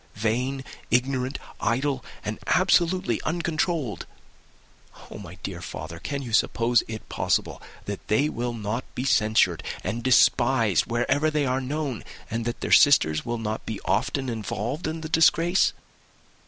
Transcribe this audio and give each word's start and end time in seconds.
Vain, 0.15 0.63
ignorant, 0.89 1.37
idle, 1.59 2.03
and 2.25 2.39
absolutely 2.47 3.21
uncontrolled! 3.21 4.07
Oh, 5.11 5.19
my 5.19 5.35
dear 5.43 5.61
father, 5.61 5.99
can 5.99 6.23
you 6.23 6.33
suppose 6.33 6.81
it 6.87 7.07
possible 7.07 7.61
that 7.85 8.07
they 8.07 8.27
will 8.27 8.53
not 8.53 8.83
be 8.95 9.03
censured 9.03 9.61
and 9.83 10.01
despised 10.01 10.87
wherever 10.87 11.29
they 11.29 11.45
are 11.45 11.61
known, 11.61 12.03
and 12.31 12.45
that 12.45 12.61
their 12.61 12.71
sisters 12.71 13.23
will 13.27 13.37
not 13.37 13.63
be 13.67 13.79
often 13.85 14.27
involved 14.27 14.87
in 14.87 15.01
the 15.01 15.07
disgrace?" 15.09 15.71